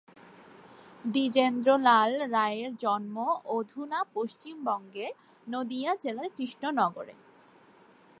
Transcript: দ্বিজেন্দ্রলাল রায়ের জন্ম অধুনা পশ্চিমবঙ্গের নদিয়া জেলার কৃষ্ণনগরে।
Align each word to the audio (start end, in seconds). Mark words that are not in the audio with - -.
দ্বিজেন্দ্রলাল 1.05 2.11
রায়ের 2.31 2.71
জন্ম 2.75 3.15
অধুনা 3.49 3.99
পশ্চিমবঙ্গের 4.13 5.11
নদিয়া 5.47 5.91
জেলার 5.95 6.29
কৃষ্ণনগরে। 6.37 7.13